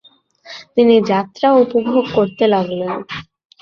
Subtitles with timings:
[0.75, 2.91] তিনি যাত্রা উপভোগ করতে লাগলেন।